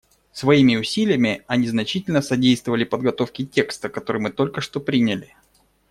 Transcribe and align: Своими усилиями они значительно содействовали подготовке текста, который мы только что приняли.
Своими 0.31 0.77
усилиями 0.77 1.43
они 1.45 1.67
значительно 1.67 2.23
содействовали 2.23 2.85
подготовке 2.85 3.45
текста, 3.45 3.87
который 3.87 4.19
мы 4.19 4.31
только 4.31 4.59
что 4.59 4.79
приняли. 4.79 5.35